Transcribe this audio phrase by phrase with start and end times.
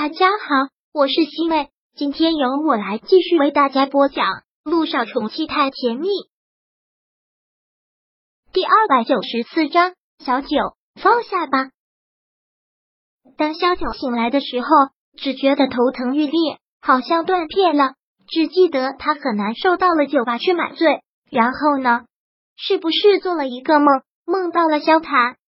[0.00, 4.26] 大家好，我是西妹，今天由我来继续为大家播讲
[4.62, 6.06] 《路上宠妻太甜蜜》
[8.52, 9.94] 第二百九十四章。
[10.24, 10.48] 小九，
[11.02, 11.72] 放下吧。
[13.36, 14.68] 当小九醒来的时候，
[15.16, 17.94] 只觉得头疼欲裂，好像断片了。
[18.28, 21.02] 只记得他很难受，到了酒吧去买醉。
[21.28, 22.04] 然后呢？
[22.54, 25.38] 是不是做了一个梦，梦到了萧谈？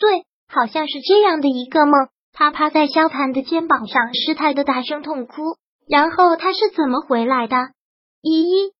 [0.00, 2.08] 对，好像是这样的一个梦。
[2.32, 5.42] 他趴在萧谈的肩膀上，失态的大声痛哭。
[5.88, 7.56] 然后他是怎么回来的？
[8.22, 8.72] 依依，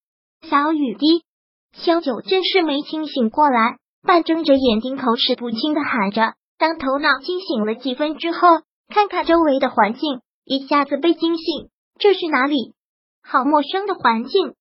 [0.49, 1.25] 小雨滴，
[1.73, 6.35] 萧九真是没清醒过来，半睁着眼睛，口齿不清的喊着。
[6.59, 8.49] 当头脑清醒了几分之后，
[8.89, 11.69] 看看周围的环境，一下子被惊醒。
[11.99, 12.75] 这是哪里？
[13.23, 14.55] 好陌生的环境。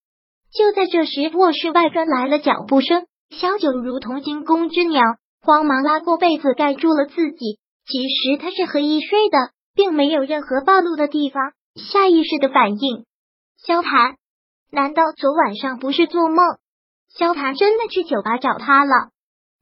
[0.52, 3.06] 就在这时，卧室外传来了脚步声。
[3.30, 5.02] 萧九如同惊弓之鸟，
[5.42, 7.61] 慌忙拉过被子盖住了自己。
[7.86, 11.54] 其实他是合衣睡的，并没有任何暴露的地方。
[11.76, 13.06] 下意识的反应，
[13.58, 14.18] 萧谈，
[14.72, 16.38] 难道昨晚上不是做梦？
[17.08, 19.10] 萧谈真的去酒吧找他了？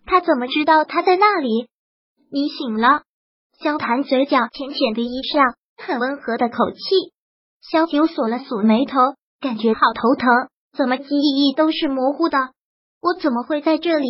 [0.05, 1.67] 他怎么知道他在那里？
[2.31, 3.03] 你醒了？
[3.59, 5.41] 萧谈嘴角浅浅的一笑，
[5.77, 6.79] 很温和的口气。
[7.61, 8.97] 萧九锁了锁眉头，
[9.39, 10.29] 感觉好头疼，
[10.75, 12.37] 怎么记忆都是模糊的？
[13.01, 14.07] 我怎么会在这里？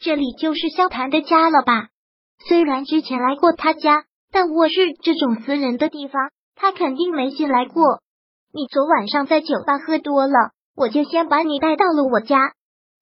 [0.00, 1.88] 这里就是萧谈的家了吧？
[2.46, 8.00] 虽然之前来过他家，但卧室这种私人的地方，他肯定没进来过。
[8.52, 12.52] 你昨晚上在酒吧喝多了，我就先把你带到了我家。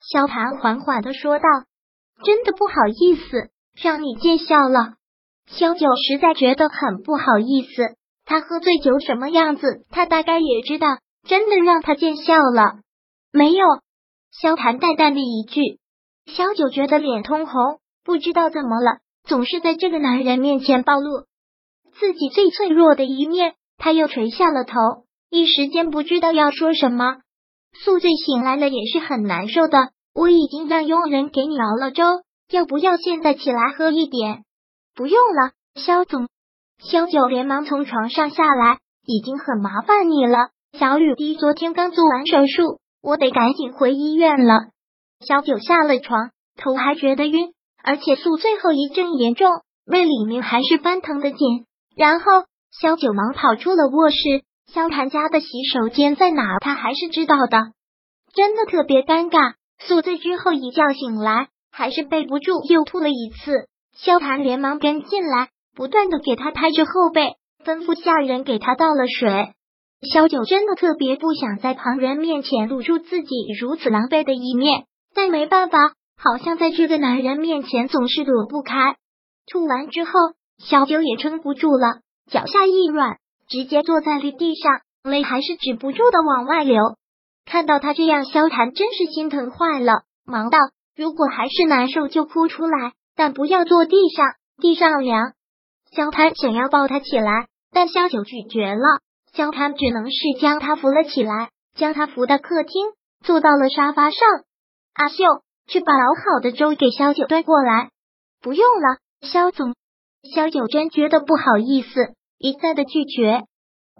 [0.00, 1.48] 萧谈缓缓的说道
[2.24, 4.94] ：“真的不好意思，让你见笑了。”
[5.46, 10.98] 萧九实在觉得很不好意思，他喝醉酒什么样子，他大概也知道。
[11.28, 12.78] 真的让他见笑了？
[13.32, 13.66] 没有。
[14.30, 15.80] 萧谈淡淡的一句。
[16.26, 19.00] 萧九觉得脸通红，不知道怎么了。
[19.26, 21.24] 总是在这个男人面前暴露
[21.98, 24.72] 自己最脆弱的一面，他又垂下了头，
[25.30, 27.16] 一时间不知道要说什么。
[27.72, 32.04] 宿醉醒来了也是很难受的，我已经让佣人给你熬了粥，
[32.50, 34.44] 要不要现在起来喝一点？
[34.94, 36.28] 不用了，肖总。
[36.78, 40.50] 肖九连忙从床上下来，已经很麻烦你了。
[40.78, 44.68] 小雨滴昨天刚做完手术，我得赶紧回医院了。
[45.26, 47.55] 小九下了床，头还觉得晕。
[47.86, 49.48] 而且宿醉后遗症严重，
[49.86, 51.38] 胃里面还是翻腾的紧。
[51.96, 52.24] 然后
[52.80, 54.16] 萧九忙跑出了卧室，
[54.66, 56.58] 萧谭家的洗手间在哪？
[56.58, 57.58] 他还是知道的，
[58.34, 59.54] 真的特别尴尬。
[59.78, 63.68] 宿醉之后一觉醒来，还是背不住又吐了一次。
[63.94, 69.54] 萧谭连忙跟进来，不断的给他拍着后背，吩咐下人给他倒了水。
[70.12, 73.28] 萧九真的特别不想在旁人面前露出自己
[73.60, 75.92] 如此狼狈的一面，但没办法。
[76.16, 78.96] 好像在这个男人面前总是躲不开。
[79.46, 80.10] 吐完之后，
[80.58, 82.00] 小九也撑不住了，
[82.30, 83.18] 脚下一软，
[83.48, 86.80] 直接坐在了地上，泪还是止不住的往外流。
[87.44, 90.58] 看到他这样，萧谈真是心疼坏了，忙道
[90.96, 94.26] ：“如果还是难受，就哭出来，但不要坐地上，
[94.60, 95.32] 地上凉。”
[95.94, 99.00] 萧谈想要抱他起来，但萧九拒绝了。
[99.32, 102.86] 萧谈只能是将他扶了起来，将他扶到客厅，
[103.22, 104.18] 坐到了沙发上。
[104.94, 105.45] 阿秀。
[105.66, 107.90] 去把熬好的粥给萧九端过来。
[108.40, 109.74] 不用了，萧总。
[110.34, 113.44] 萧九真觉得不好意思，一再的拒绝。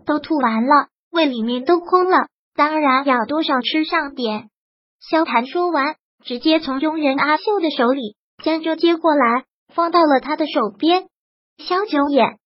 [0.04, 4.50] 都吐完了，胃里面都空了，当然要多少吃上点。
[5.00, 9.44] 萧谭说完，直接从佣人阿秀的手里将粥接过来，
[9.74, 11.08] 放到了他的手边。
[11.58, 12.38] 萧九眼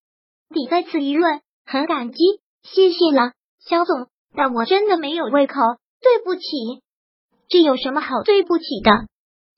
[0.48, 2.18] 底再次一润，很感激，
[2.62, 4.08] 谢谢了，萧总。
[4.34, 5.54] 但我真的没有胃口，
[6.00, 6.42] 对不起。
[7.48, 9.08] 这有什么好对不起的？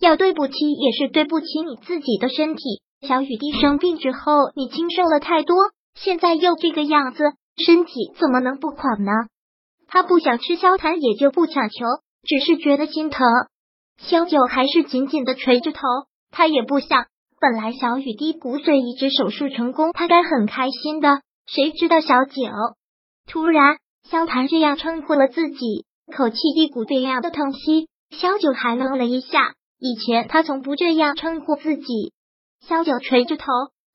[0.03, 2.83] 要对不起也是对不起你自己的身体。
[3.07, 5.57] 小雨滴生病之后，你经受了太多，
[5.95, 7.23] 现在又这个样子，
[7.65, 9.13] 身体怎么能不垮呢？
[9.87, 11.87] 他不想吃萧檀，也就不强求，
[12.25, 13.25] 只是觉得心疼。
[13.99, 15.81] 萧九还是紧紧的垂着头，
[16.33, 17.07] 他也不想。
[17.41, 22.43] 本来小雨滴骨髓移植手术成功，他该很开心的，谁知道小九
[23.29, 23.77] 突然
[24.11, 25.85] 萧檀这样称呼了自己。
[26.13, 29.55] 口气一股这样的疼惜，萧九还愣了一下。
[29.85, 32.13] 以前他从不这样称呼自己。
[32.61, 33.47] 萧九垂着头，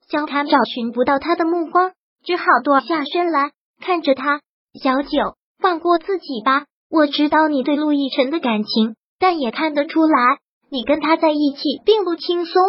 [0.09, 1.93] 萧谭找寻不到他的目光，
[2.25, 4.41] 只好躲下身来看着他。
[4.83, 6.65] 小九，放过自己吧。
[6.89, 10.39] 我知道你对陆亦辰的感情，但也看得出来，
[10.69, 12.61] 你跟他在一起并不轻松。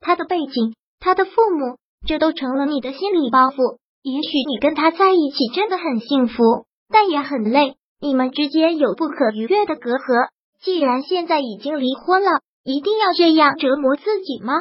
[0.00, 3.78] 他的背景，他的父母，这都成了你的心理包袱。
[4.02, 7.76] 也许你跟他在一起真的很幸福，但也很累。
[8.00, 10.30] 你们之间有不可逾越的隔阂，
[10.62, 12.30] 既然现在已经离婚了，
[12.64, 14.54] 一定要这样折磨自己吗？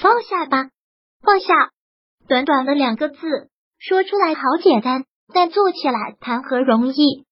[0.00, 0.70] 放下吧，
[1.22, 1.70] 放下。
[2.28, 3.16] 短短的两个字，
[3.78, 7.24] 说出来好简单，但做起来谈何容易？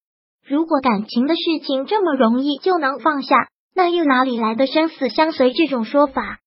[0.47, 6.39] 如果感情的事情这么容易就能放下，那又哪里来的生死相随这种说法？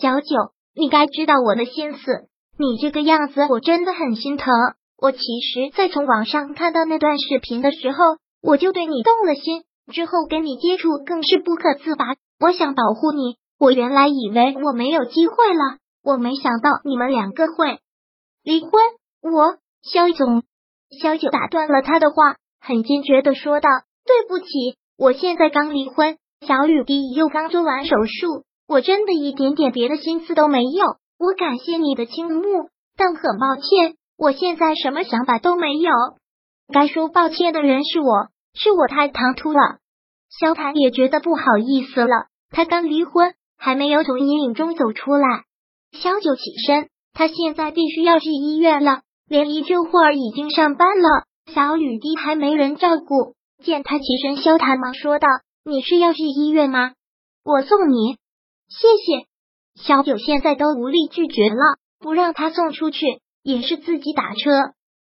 [0.00, 0.28] 小九，
[0.74, 2.28] 你该知道我的心思。
[2.56, 4.54] 你这个样子，我真的很心疼。
[4.96, 7.98] 我其实，在从网上看到那段视频的时候，
[8.40, 9.64] 我就对你动了心。
[9.90, 12.14] 之后跟你接触更是不可自拔。
[12.38, 13.36] 我想保护你。
[13.58, 17.78] 我原来以为我没有机会了，我没想到你们两个会
[18.42, 18.70] 离婚。
[19.22, 20.42] 我肖总，
[21.00, 23.68] 肖九打断了他的话，很坚决的说道
[24.04, 24.46] ：“对不起，
[24.98, 30.84] 我现在刚离婚，小雨滴又刚做完手术，我真的一点点别的心思都没有。
[31.18, 32.42] 我感谢你的倾慕，
[32.96, 35.90] 但很抱歉。”我现在什么想法都没有，
[36.72, 39.78] 该说抱歉的人是我，是我太唐突了。
[40.30, 45.44] 萧谭也觉得不好意思了，他刚离婚，还没有从阴影中走出来。
[45.92, 53.34] 萧九起身，他现在必须要去医院了，连姨这会儿已经上班了，小雨滴还没人照顾。
[53.62, 55.28] 见他起身，萧谭忙说道
[55.64, 56.92] ：“你是要去医院吗？
[57.44, 58.16] 我送你，
[58.68, 59.26] 谢谢。”
[59.80, 63.20] 萧九现在都无力拒绝了，不让他送出去。
[63.44, 64.50] 也是自己打车，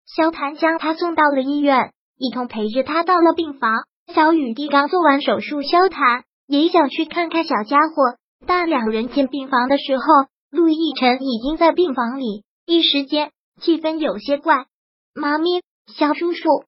[0.06, 3.72] 萧谭将他送到了医院，一同陪着他到了病房。
[4.14, 10.04] 小雨滴刚做完手术，消痰也想去看看小家伙，但两人进病房的时候，
[10.50, 14.66] 陆亦辰已经在病房里，一时间气氛有些怪。
[15.14, 15.62] 妈咪，
[15.96, 16.64] 小叔叔，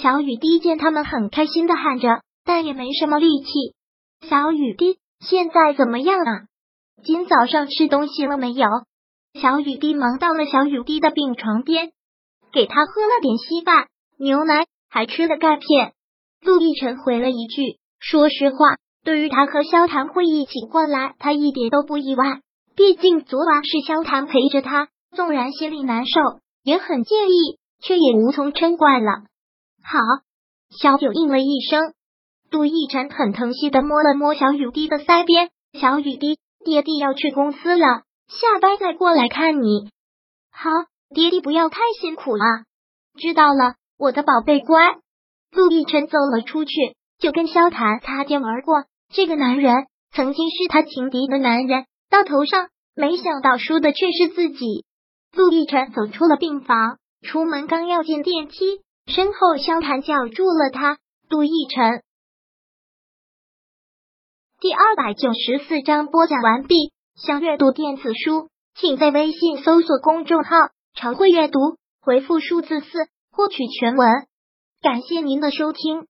[0.00, 3.74] 小雨滴见他们很开心的喊着，但也没什么力气。
[4.28, 6.42] 小雨滴，现在怎么样啊？
[7.02, 8.68] 今早上吃东西了没有？
[9.34, 11.90] 小雨滴忙到了小雨滴的病床边，
[12.52, 13.88] 给他喝了点稀饭、
[14.18, 15.92] 牛奶，还吃了钙片。
[16.40, 22.40] 陆亦辰回了一句：“说实话，对于他和萧谭会一起过来，他一点都不意外。
[22.74, 26.20] 毕竟昨晚是萧谭陪着他，纵然心里难受，
[26.62, 29.24] 也很介意，却也无从嗔怪了。”
[29.82, 29.98] 好，
[30.70, 31.92] 小九应了一声。
[32.50, 39.90] 陆亦辰很疼惜的摸了摸小雨滴的腮边：“小雨滴，爹地要去公司了。”下班再过来看你。
[40.50, 40.68] 好，
[41.14, 42.44] 爹地不要太辛苦了。
[43.16, 44.96] 知道了，我的宝贝乖。
[45.52, 46.72] 陆亦辰走了出去，
[47.18, 48.84] 就跟萧谭擦肩而过。
[49.12, 54.84] 这个男人曾经是他情敌的男人，到头上没想到输的却是自己。
[55.32, 60.98] 陆亦辰走出了病房，出门刚要进电梯，身后萧谭叫住了他。
[61.28, 62.02] 陆亦辰，
[64.60, 66.92] 第二百九十四章播讲完毕。
[67.16, 70.50] 想阅读电子书，请在微信搜索公众号
[70.94, 71.58] “常会阅读”，
[72.02, 72.88] 回复数字四
[73.36, 74.08] 获取全文。
[74.80, 76.06] 感谢您的收听。